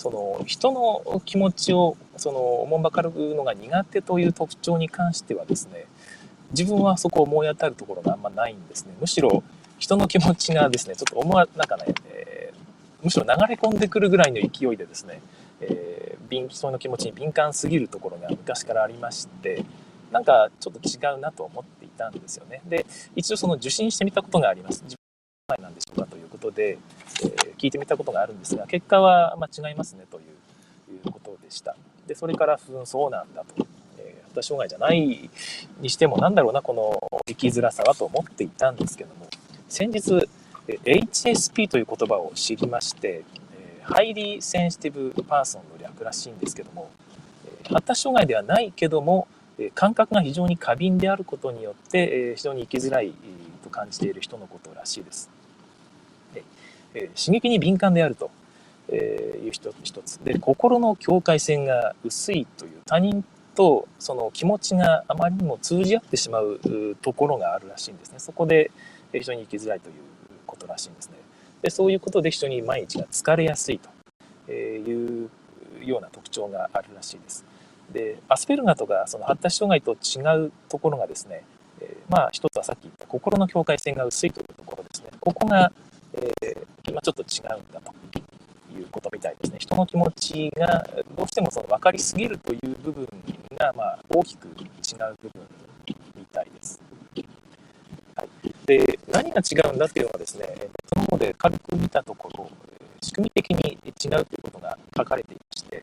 [0.00, 5.84] その人の気持ちをそのおもんばかるのが苦手という特徴に関してはですね
[6.52, 9.42] 自分はそこを思い当たるところがあんまないんですねむしろ
[9.78, 15.20] 人の気持ちがですねちょっと思わなんかね、えー、むしろ流れ込んでくるぐらいの勢いでですね、
[15.60, 19.66] えー、人の気持ちに敏感すぎるところが昔からありまして
[20.10, 22.62] なんかちょっと違うなと思っていたんですよね。
[22.66, 22.84] で、
[23.14, 24.84] 一応その受診してみたことがあります。
[25.50, 26.78] 自分なんでしょうかということで、
[27.22, 30.20] えー、聞いてみたことがあるんですが、結果はま違いますねとい
[30.96, 31.76] うことでした。
[32.06, 33.66] で、それから、うん、そうなんだと。
[33.98, 35.30] えー、発達障害じゃない
[35.80, 39.28] にしても、なんだろうな、この生きづらさはと思っていたんですけども、
[39.68, 40.28] 先日、
[40.66, 46.90] HSP という言葉を知りましてえ、 highly sensitive person の略らしいんですけども、
[47.68, 49.26] 発達障害ではないけども、
[49.74, 53.12] 感覚が非常に過敏であることによって非常に生きづらい
[53.62, 55.28] と感じている人のことらしいです。
[56.92, 58.30] で刺激に敏感であると
[58.88, 59.72] えいう一
[60.02, 63.24] つで心の境界線が薄いという他人
[63.54, 66.60] とその気持ちがあまりにも通じ合ってしまう
[67.02, 68.18] ところがあるらしいんですね。
[68.18, 68.70] そこで
[69.12, 69.94] 非常に生きづらいという
[70.46, 71.14] ことらしいんですね。
[71.62, 75.30] でそういうことで非常に毎日が疲れやすいという
[75.82, 77.44] ような特徴があるらしいです。
[77.92, 81.42] でアスペルガーとかその発達障害と違うところがですね、
[81.80, 85.72] え、まあ一つはさっき言った心の境界線が薄いというところですねここが、
[86.14, 87.92] えー、今ちょっと違うんだと
[88.76, 93.08] いうことみたいですね人の気持ちがどうしてもその分かりすぎるという部分
[93.56, 94.54] が、まあ、大きく違う
[95.22, 95.42] 部分
[96.16, 96.80] みたいです。
[98.16, 98.28] はい、
[98.66, 100.46] で何が違うんだっていうのはですね
[100.92, 102.50] その方で軽く見たところ
[103.02, 105.82] 仕組み的に違うということが書かれていまして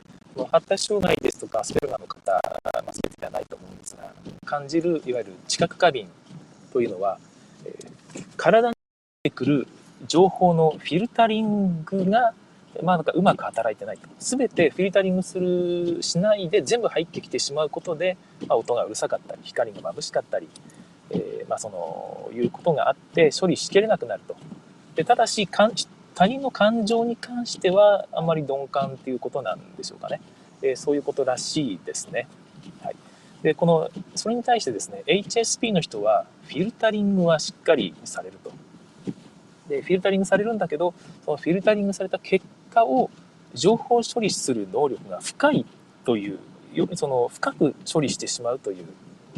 [0.52, 2.40] 発達障害ですとかアスペルガーの方、ま
[2.78, 4.14] あ、全てではないと思うんですが
[4.46, 6.08] 感じるいわゆる知覚過敏
[6.72, 7.18] というのは、
[7.66, 8.76] えー、体に
[9.24, 9.68] 出てくる
[10.08, 12.34] 情報のフィルタリングが、
[12.84, 14.08] まあ、なんかうまく働いてないと。
[14.20, 18.18] 全てフィルタリングする、しないで全部入ってきてしまうことで、
[18.48, 20.48] まあ、音がうるさかったり、光が眩しかったり、
[21.10, 24.36] えー、まあ、その、いうことがあって処理しきれなくなると。
[24.96, 30.20] でただし、他人の感情に関してはあまり鈍感っていうことなんでしょうかね。
[30.62, 32.28] えー、そういうことらしいですね。
[32.84, 32.96] はい。
[33.44, 38.52] で、この、それに対してですね、HSP の人はフィルタリングはしっかりされると。
[39.70, 40.94] で、フィルタリングされるんだけど、
[41.26, 43.10] そのフィルタリングされた結果を
[43.54, 45.66] 情報処理する能力が深い
[46.06, 46.40] という、
[46.96, 48.86] その深く処理してしまうという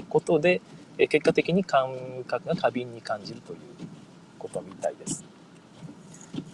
[0.09, 0.61] ことで、
[0.97, 1.93] 結果的に感
[2.27, 3.59] 覚が過敏に感じるという
[4.37, 5.23] ことみたいです。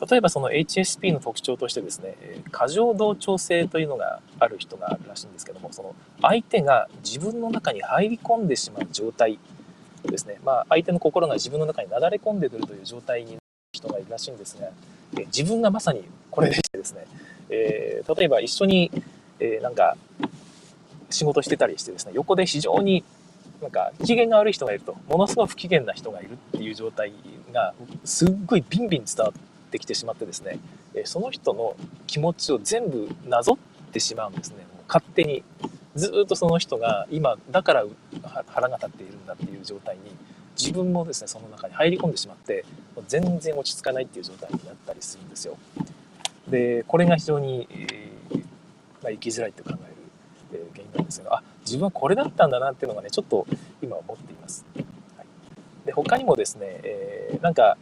[0.10, 2.16] 例えばその HSP の特徴としてですね、
[2.52, 9.40] 過剰同調性というのがある人があるらしいんですけども、その相手が自分の中に入り込んでしまう状態
[10.04, 13.38] ですね、まあ、相手の心が自分の中になだれ込んでくるという状態に
[13.86, 14.69] 人がいるらしいんですが、
[15.28, 17.06] 自分がまさにこれでしてですね、
[17.50, 18.91] えー、例えば一緒に、
[19.39, 19.95] えー、なんか
[21.10, 23.04] 仕事してたりしてですね、横で非常に
[23.62, 27.13] なんか機嫌が悪い人がいると、ものすごく不機嫌な人がいるっていう状態
[27.54, 30.60] が、すっごいビンビン伝わってきてしまってですね、
[30.93, 31.76] えその人の
[32.08, 33.58] 気持ちを全部なぞ
[33.89, 34.58] ってしまうんですね。
[34.58, 35.43] もう勝手に。
[35.95, 37.86] ずっとその人が今、だから
[38.48, 40.02] 腹が立っているんだっていう状態に、
[40.58, 42.65] 自分もですね、その中に入り込んでしまって、
[43.08, 45.58] 全然落ち着かないっていう状態になったりするんですよ。
[46.48, 48.38] で、これが非常に、えー、
[49.04, 53.46] まあ、生きづらいと考える、えー、原因なんですが、あ、自分はこれだったんだなっていうのがね、ちょっと
[53.82, 54.65] 今思っています。
[55.18, 55.26] はい、
[55.86, 57.78] で他にもですね、えー、なんか、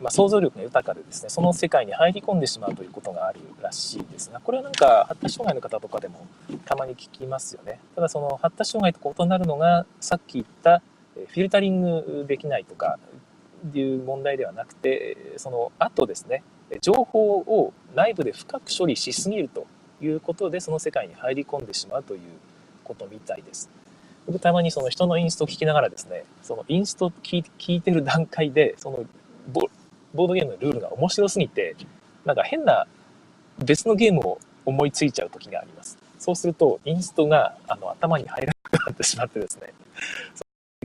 [0.00, 6.26] まあ、想像力が豊かでですね、その世界に入り込んでしまうということがあるらしいですが、これはなんか発達障害の方とかでも
[6.64, 7.78] たまに聞きますよね。
[7.94, 10.82] ただその発達障害と異なるのが、さっき言った
[11.14, 12.98] フィルタリングできないとか
[13.74, 16.42] いう問題ではなくて、その後ですね、
[16.80, 19.66] 情報を内部で深く処理しすぎると
[20.00, 22.20] いうことで、その世界に入り込んでしまうという
[22.84, 23.70] ことみたいです。
[24.26, 29.04] 僕たまにその人のインストを聞きながらですね、そのインスト聞いてる段階で、その
[29.52, 31.76] ボードゲームのルールが面白すぎて、
[32.24, 32.86] なんか変な
[33.58, 35.98] 別のゲームを思いついちゃう時があります。
[36.18, 39.72] そうすると、インストがあの頭に入らなくなってしまってですね、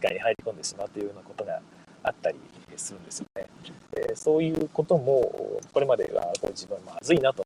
[0.02, 1.60] 界に入り込んでしまうというようなことが
[2.04, 2.38] あったり
[2.76, 3.48] するんですよね。
[3.96, 7.44] えそういうことも、これまでは自分はまずいなと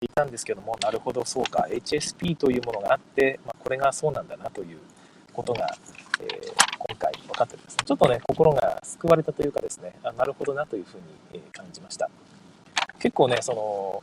[0.00, 4.78] いたんですけども、なるほど、そうか、HSP というものがあって、まあ、これがそうなんだなという
[5.32, 5.66] ことが、
[6.20, 10.98] えー、今回分かってですね、ちょっとね、心が救われたというかですね、あなるほどなというふう
[11.32, 12.10] に、感じました。
[12.98, 14.02] 結構ね、その、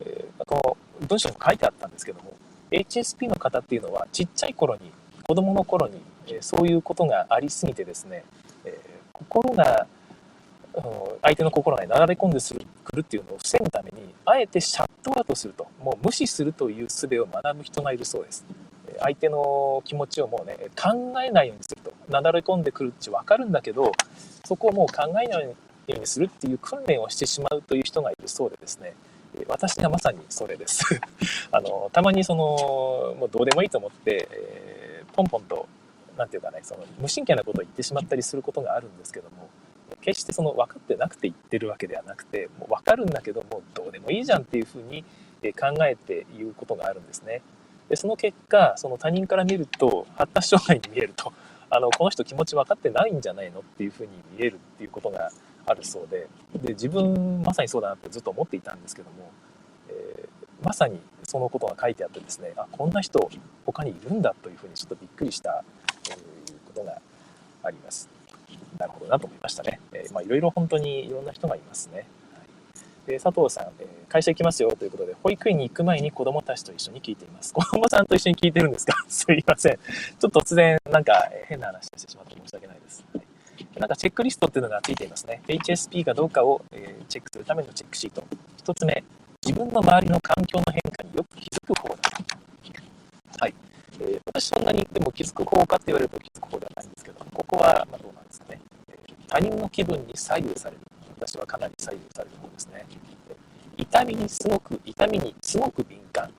[0.00, 2.34] えー、この文章に書いてあったんですけども、
[2.70, 4.92] HSP の方っていうのは、ちっちゃい頃に、
[5.26, 6.00] 子供の頃に、
[6.36, 8.24] えそういうことがありすぎてですね、
[8.64, 8.78] え
[9.12, 9.86] 心が
[11.22, 12.38] 相手の心がなだれ込んで
[12.84, 15.66] くるっていうのを防ぐためにあえてシャットアウトすると。
[15.82, 18.44] もう無視するという術を学ぶ人がいるそうです。
[19.00, 21.92] 相手の気持ちをもうね考えないようにすると。
[22.08, 23.92] なだれ込んでくるって分かるんだけど
[24.44, 25.54] そこをもう考えないよ
[25.88, 28.94] うにするっていう訓練をしてしまうという人がいるそうでですね。
[29.46, 30.84] 私がまさにそれです。
[31.52, 35.68] あのたまにそのもうどうでもいいと思って、えー、ポンポンと
[36.18, 39.48] 何て言うかねその無神経なことを言ってしまったりすることがあるんですけども
[40.02, 45.04] 決してその分かってなくて言ってるわけではなくてもう分かるんだけどもどうでもいいじゃんっていうふうに
[45.54, 47.40] 考えて言うことがあるんですね。
[47.88, 51.32] でその結果その他人から見ると発達障害に見えると
[51.70, 55.30] あのこの人気持ち分かってないんじゃないのっていうふうに見えるっていうことが
[55.66, 59.30] あるそうでで自分まさにそうだなってずっと思っていたんですけども、
[59.88, 63.30] えー、まさにそのことが書いてあってですねあこんな人
[63.66, 65.62] 他にいるんだというふうにちょっとびっくりした、
[66.78, 67.00] ことが
[67.64, 68.08] あります。
[68.78, 69.80] なるほどなと思いましたね。
[69.92, 72.06] えー、まあ、いろいろ本当にいろんな人がいますね。
[73.06, 77.52] はい、佐藤さん、えー、会社行きますよということで、保育園に行く前に子供たちと一緒に聞いています。
[77.52, 78.94] 子供さんと一緒に聞いてるんですか？
[79.08, 79.76] すいません。
[79.76, 83.04] ちょっと突然、なんか変な話してしまって申し訳ないです。
[83.14, 85.42] はい、なんかチェックリストっていうのがついていますね。
[85.48, 88.22] HSP かどうかを、えー、チェックするためのチェックシート。
[88.64, 89.02] 1つ目、
[89.44, 91.96] 自分の周りの環境の変化によく気づく方だ。
[93.40, 93.54] はい。
[94.00, 99.12] えー、私そんなにでも気づく方かって言われると気づく方ではないんですけど、ここはまどうなんですかねえ。
[99.28, 100.80] 他人の気分に左右される。
[101.20, 102.86] 私はかなり左右される方ですね。
[103.76, 106.30] 痛みにすごく、痛みにすごく敏感。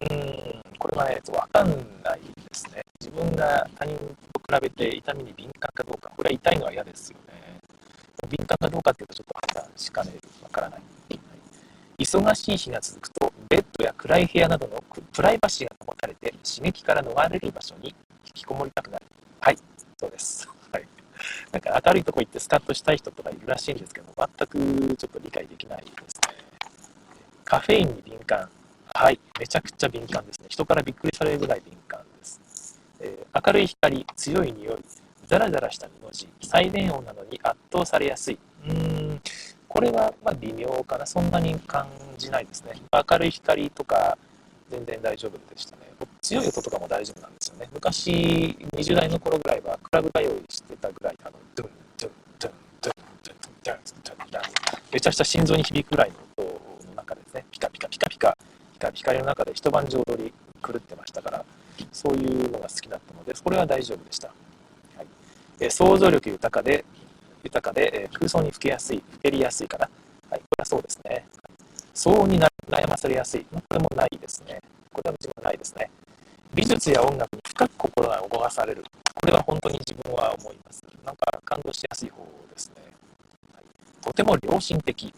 [0.00, 1.68] うーん、これはね、わかん
[2.02, 2.82] ないですね。
[3.00, 3.96] 自分が他人
[4.32, 7.60] と比べて痛みに敏感かどうか、これは痛いのは嫌ですよね。
[8.28, 10.20] 敏感かどうかっていうとちょっと判断しかねる。
[10.42, 10.82] わからない。
[11.98, 17.94] 忙しい日が続くと、ベッドや暗い部屋などのプライバシーが保たれて、刺激から逃れる場所に
[18.26, 19.04] 引きこもりたくなる。
[19.40, 19.58] はい。
[19.96, 20.48] 人です。
[20.72, 20.86] はい。
[21.52, 26.34] なんか明るいとこ行ってスタートしたい人とかいるらしいんですけど、全くちょっと理解できないですね。
[27.44, 28.48] カフェインに敏感。
[28.94, 29.20] はい。
[29.38, 30.46] めちゃくちゃ敏感ですね。
[30.48, 32.80] 人からびっくりされるぐらい敏感です。
[33.00, 34.76] えー、明るい光、強い匂い、
[35.26, 38.38] ザラザラした布地、再電音なのに圧倒されやすい。
[38.66, 39.20] うーん。
[39.72, 41.06] これはま微妙かな。
[41.06, 41.86] そんなに感
[42.18, 42.74] じないですね。
[42.92, 44.18] 明るい光とか、
[44.68, 45.82] 全然大丈夫でしたね。
[46.20, 47.70] 強い音とかも大丈夫なんですよね。
[47.72, 58.36] 昔、20代の頃ぐらいは、クラブ通いしてたぐらい、あの、ドゥン、ドゥン、ドゥン、ドゥン、ドゥン、ドゥン、ドゥン、ドゥンドゥン、めちゃくちゃ心臓に響くぐらいの音の中ですね、ピカピカピカピカ、
[58.74, 61.44] ピカ光の中で一晩中踊り狂ってましたから、
[61.92, 64.28] そういうのが好きだったので、それは大丈夫でした。
[64.98, 65.06] はい
[65.60, 66.84] え想像力豊かで、
[67.44, 69.88] 豊かで、え空想にふけやすい、ふけりやすいかな。
[70.30, 71.26] はい、これはそうですね。
[71.94, 73.44] 騒音に悩まされやすい。
[73.44, 74.60] これもないですね。
[74.92, 75.90] これは自分はないですね。
[76.54, 78.84] 美術や音楽に深く心が動かされる。
[79.14, 80.82] これは本当に自分は思います。
[81.04, 82.82] なんか感動しやすい方ですね。
[83.54, 83.64] はい、
[84.00, 85.14] とても良心的。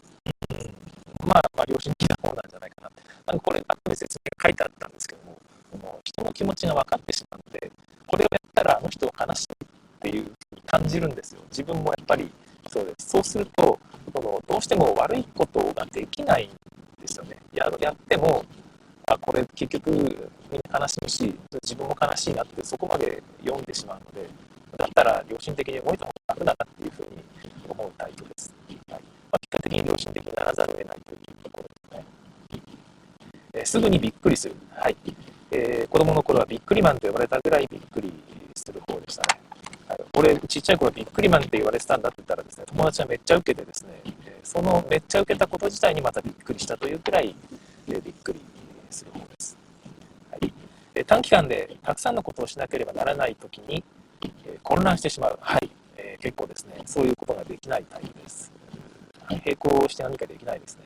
[0.51, 2.91] うん、まあ、まあ、良心的な方なんじゃないかな。
[3.27, 5.37] なんかこれ、後で説明書いてあったんですけども、
[5.77, 7.71] も人の気持ちが分かってしまうので、
[8.07, 9.67] これをやったらあの人は悲しいっ
[9.99, 10.31] ていう
[10.75, 11.41] 感じるんですよ。
[11.49, 12.29] 自分もやっぱり
[12.69, 13.09] そうです。
[13.09, 13.79] そうすると、
[14.13, 16.49] このどうしても悪いことができないん
[17.01, 17.37] ですよね。
[17.53, 18.43] ややっても、
[19.07, 24.29] あ、これ結局みんな悲しむし、自分も悲しいなってそこまで読んでしまうので、
[24.77, 27.23] だったら良心的に動いた方が楽だなっていうふうに
[27.69, 28.53] 思うタイプです。
[28.67, 28.97] はいま
[29.31, 32.03] あ、結果的に良心的にならざるを得ないというところで
[32.51, 32.61] すね。
[33.53, 34.55] え、すぐにびっくりする。
[34.71, 34.97] はい。
[35.51, 38.11] えー、子供の頃はびっくりマンと呼ばれたぐらいびっくり
[38.57, 39.44] する方でしたね。
[40.15, 44.01] 俺、ちっちゃい頃はびっくりマンって言われてたんだって言ったらですね、友達はめっちゃ受けてですね、
[44.43, 47.35] そのめっちゃ受けたこと自体にまたびっくりしたというくらい、
[47.87, 48.39] えびっくり
[48.89, 49.57] する方です。
[50.31, 53.83] はい、短期間でたくさんのことをしなければならないときに、
[54.63, 55.37] 混乱してしまう。
[55.41, 58.51] はい、え、結構ですね、そういうことができないタイプです。
[59.29, 60.83] 並行して何かできないですね。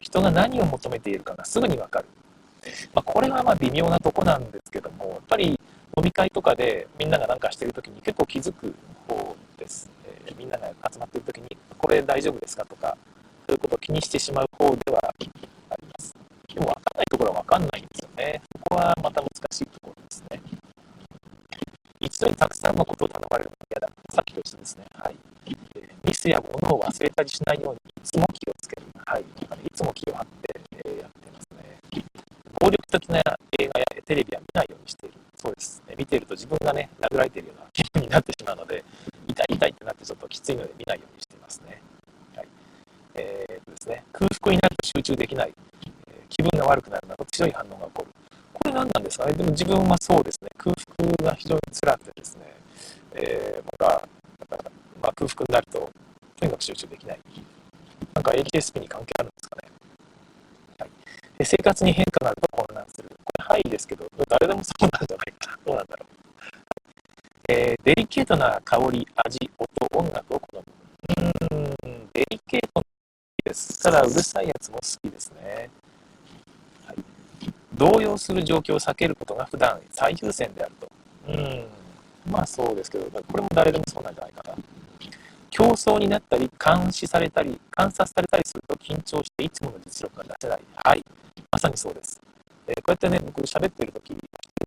[0.00, 2.06] 人が何を求めているかがすぐにわかる。
[2.94, 5.58] まあ、これはまあ微妙なとこなんですけども、やっぱり
[5.96, 8.74] 飲み会とかでみんなが何かしてる時に結構気づく
[9.06, 9.90] 方です、
[10.26, 12.96] えー、みんなが集まってる時にこれ大丈夫ですかとか
[13.46, 15.30] そういうことを気にしてしまう方ではあり
[15.86, 16.14] ます。
[16.54, 18.40] でも分かんないところは分かんないんですよね。
[18.52, 20.40] そこはまた難しいところですね。
[22.00, 23.92] 一度にたくさんのことを頼まれるのが嫌だ。
[24.14, 24.84] さっきと一緒ですね。
[24.94, 28.82] はい、えー、ミスや物を忘れたりしないようにいつも気をつける。
[29.04, 29.22] はい。
[29.22, 29.24] い
[29.74, 31.78] つも気を張って、えー、やってますね。
[32.60, 33.18] 暴力的な
[33.58, 35.23] 映画やテレビは見ないようにしている。
[35.44, 38.82] そうです、ね、見ていると自分がね、殴られているような気分になってしまうので、
[39.28, 41.82] 痛い痛いってなってちょっときついので見ないようにしていますね。
[42.34, 42.48] はい。
[43.16, 45.52] えー、とですね、空腹になると集中できない、
[46.08, 48.08] え、気分が悪くなるなど強い反応が起こる。
[48.54, 49.34] これ何なんですかね？
[49.34, 52.42] でも自分はそうですね、空腹が非常に辛くてですね、
[53.12, 54.08] えー、また、
[55.02, 55.90] まあ、空腹になると、
[56.40, 57.20] とにかく集中できない。
[58.14, 59.68] なんか HSP に関係あるんですかね？
[60.78, 60.90] はい、
[61.44, 63.10] 生活に変化があると混乱する。
[63.24, 65.58] これ、はいですけど、誰でもそうなんじゃないかな。
[65.66, 66.14] どうなんだろう。
[67.52, 70.64] えー、デリケートな香り、味、音、音楽を好む。
[71.16, 72.82] うーん、デリケート
[73.44, 73.80] です。
[73.80, 75.70] ただ、うるさいやつも好きですね。
[76.84, 76.96] はい、
[77.74, 80.90] 動揺する状況を避けることが普段最優先であると。
[81.28, 81.64] うん、
[82.32, 84.56] まあそうですけど、これも誰でもそうなんじゃないかな。
[85.50, 90.60] 競争になったり、監視されたり、観察されたりすると緊張していつもの実力が出せない。
[90.74, 91.04] はい。
[91.52, 92.20] まさにそうです。
[92.66, 94.16] えー、こうやってね、僕喋ってる時、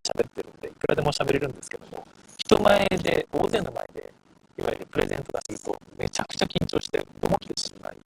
[0.02, 2.06] 喋ってるんで、いくらでも喋れるんですけども、
[2.48, 4.10] 人前で、大勢の前で、
[4.58, 7.96] いわゆるプレゼントがすると、めちゃくちゃ緊張して、どもってしまい、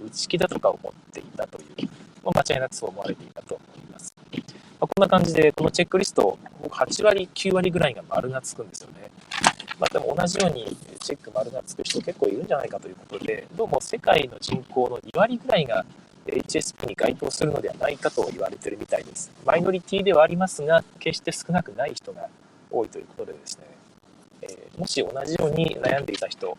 [0.00, 4.14] 内気だとか思っていたという、まあ、間違いなくそう思われていたと思います。
[4.80, 9.10] まあ、こんな感じで、このチェックリスト、僕8割、9割ぐらいが丸がつくんですよね。
[9.78, 15.84] まあ、でも同じようにチェック丸がつく人結構いるんじゃないかということで、どうも世界の人口の2割ぐらいが
[16.26, 19.30] HSP に該当するのではないかと言われているみたいです。
[19.44, 22.28] マイノリティではありますが、決して少なくない人が
[22.70, 23.64] 多いということでですね、
[24.42, 26.56] えー、もし同じように悩んでいた人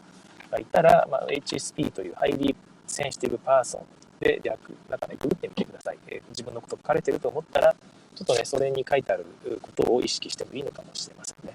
[0.51, 5.97] がいたら、まあ、HSP という highly sensitive person で略、なんかね、ググってみてください。
[6.07, 7.74] え、自分のこと書かれてると思ったら、
[8.15, 9.26] ちょっとね、それに書いてある
[9.61, 11.53] ことを意識してもいいのかもしれませんね。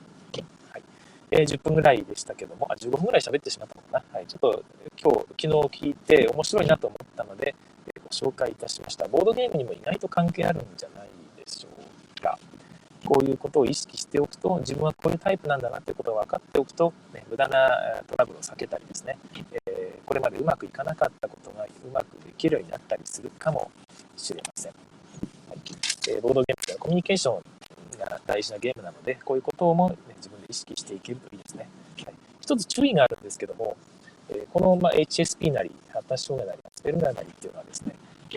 [0.71, 0.83] はい。
[1.31, 4.05] えー、10分ぐらいでしたけども、あ、15分ぐらい喋ってしまったのかな。
[4.19, 4.27] はい。
[4.27, 4.65] ちょっと
[5.01, 7.55] 今日、昨日聞いて面白いなと思ったので、
[7.87, 9.07] えご紹介いたしました。
[9.09, 11.69] ボードゲームにも意外と関係あるんじゃないでしょ
[12.19, 12.39] うか。
[13.05, 19.19] こういうことを意識しておくと、自分はこういうタイプなんだなってことが分かっておくと、ね、無駄なトラブルを避けたりですね、
[19.67, 21.29] えー、これまでうまくいかなかった
[21.87, 23.71] うまくできるようになったりするかも
[24.17, 24.73] しれません。
[24.73, 25.59] はい
[26.09, 31.69] えー、ボードゲームではコミュニケーションが大事なゲームなので、こういうことも、ね、自分で意識していけるといいですね。
[32.05, 33.77] はい、一つ注意があるんですけども、
[34.31, 37.95] えこの、ま HSP なり、発達障害なり、スペルナーなりっていうのはですね、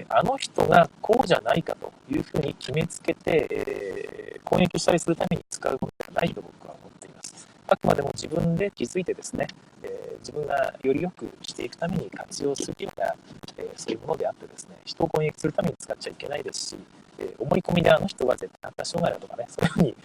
[0.09, 7.47] あの人がこうじゃないかというふうに決めつけて、えー、攻撃したりするために使うものではないと僕は思っています。
[7.67, 9.47] あくまでも自分で気づいてですね、
[9.83, 13.13] えー、自分がより良くしていくために活用するような、
[13.57, 16.77] え、そういうものであってですね、人を攻撃するために使っちゃいけないですし、
[17.19, 19.95] え思い込みであの人は絶対発達障害だとかね、 そういうふうに、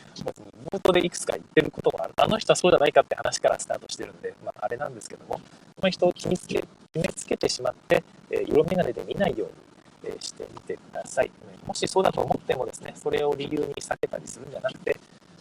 [0.73, 2.15] 冒頭でいくつか言ってることもある。
[2.17, 5.41] あの人はそうじゃないかって話からスタートしてるんで、まあ、あれなんですけども、
[5.81, 9.47] まあ、人を決めつけ決めつけてしまって、えー、色眼鏡で見ないよ
[10.05, 11.31] うにしてみてください。
[11.67, 14.97] もしそうだと思ってもですね、それを理由に避けたりするんじゃなくて、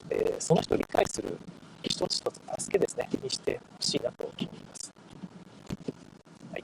[0.09, 1.37] えその人を理解する
[1.83, 4.93] 一つ一つ助けですね、にしてほしいなと思います。
[6.51, 6.63] はい、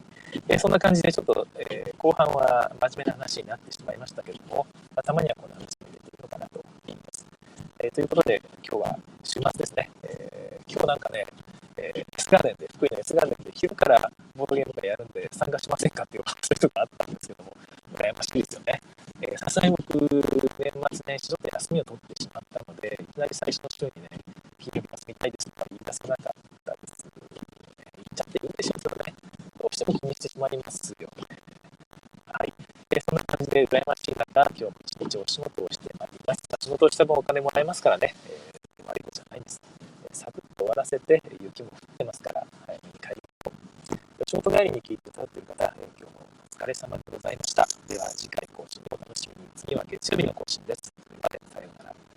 [0.49, 7.25] えそんな感じでちょっと、え後半は真面目な話になってしまいましたけれども、まあ、たまにはこの話も入れているのかなと思います。
[7.79, 11.25] えということで、今日は週末ですね、え今日なんかね、
[11.77, 17.53] えー、S ガーデンで、福井の S ガーデンで昼からボードゲームがやるんで参加しませんかっていうそういうとがあったんですけども、
[17.95, 18.81] 羨ましいですよね。
[19.37, 24.09] さすがに僕、年末年始ちょっと休みを取ってしまったので、いきなり最初の週にね、
[24.59, 26.33] 金曜日休みたいですとか言い出せなかっ
[26.65, 29.13] たです、言っちゃっていいんでしょうけどね、
[29.61, 31.23] どうしても気にしてしまいますよね。
[32.25, 32.53] はい。
[32.91, 36.41] えそんな感じで羨ましい中、今日も一日お仕事をしてまいります。
[36.59, 39.61] 仕事をした分お金もらえますからね、えー、悪いことじゃないんです。
[40.03, 44.23] えサクッと終わらせて、雪も降ってますから、早めに帰りましょう。
[44.27, 47.67] 仕事帰りに聞いていただいている方、え、今日もお疲れ様でございました。
[47.87, 49.49] では次回更新をお楽しみに。
[49.55, 50.91] 次は月曜日の更新です。
[51.07, 52.16] それまでさようなら。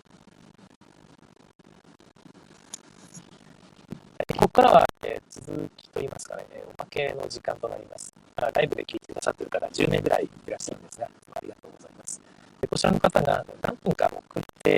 [4.61, 8.13] からは、えー、続きといいますかね、おまけの時間となります。
[8.37, 12.21] ライブで聞いてくださってる方、10年ぐらいいらっしゃるんですが、ありがとうございます。
[12.61, 14.77] でこちらの方が何分か遅れ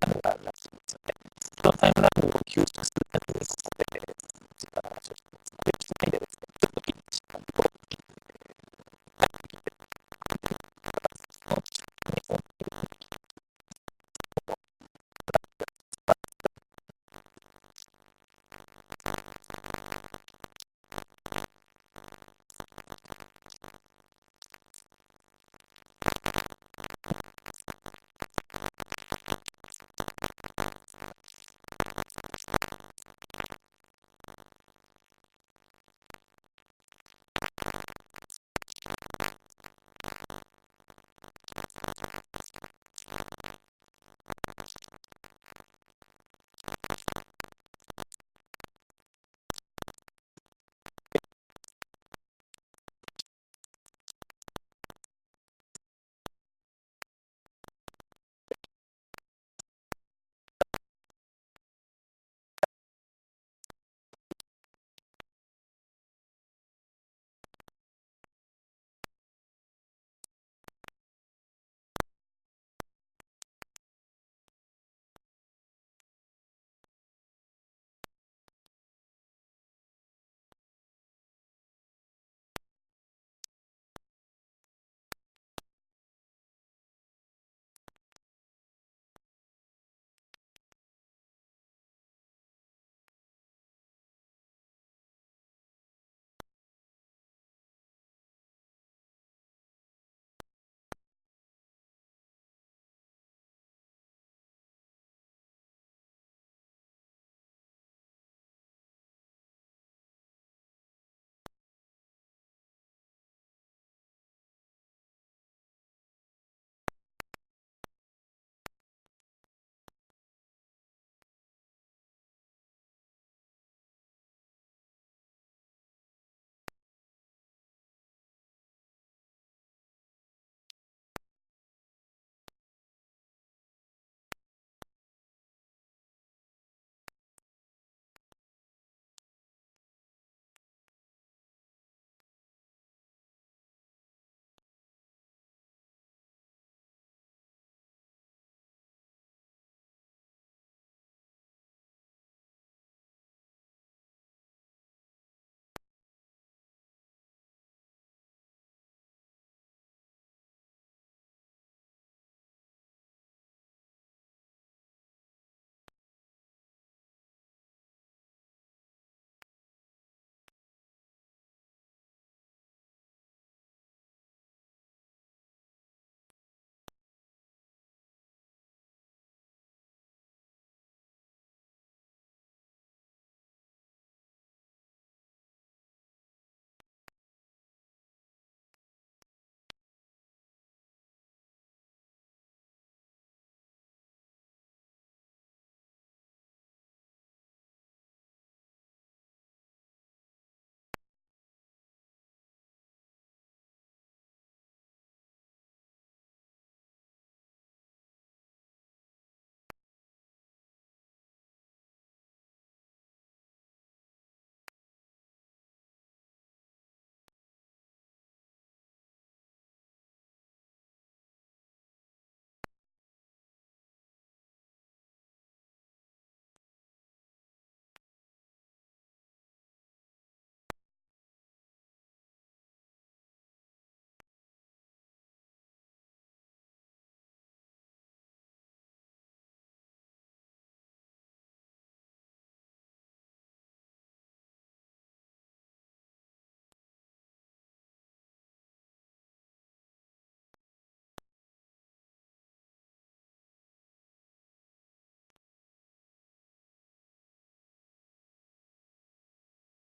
[0.00, 1.14] 何分かがあるらしいんですよね。
[1.62, 4.00] そのタイムラグを吸収するために、ここで
[4.56, 5.52] 時間の話をしてます。
[5.52, 7.69] これしないでですね、ちょっとてしまうと、